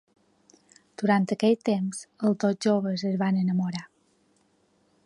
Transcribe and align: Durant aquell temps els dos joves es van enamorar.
Durant 1.01 1.27
aquell 1.35 1.53
temps 1.69 2.01
els 2.29 2.41
dos 2.45 2.59
joves 2.69 3.07
es 3.13 3.21
van 3.25 3.39
enamorar. 3.45 3.85